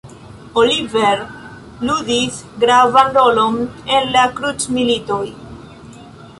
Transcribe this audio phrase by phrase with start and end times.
[0.61, 1.21] Oliver
[1.89, 3.61] ludis gravan rolon
[3.99, 5.25] en la krucmilitoj.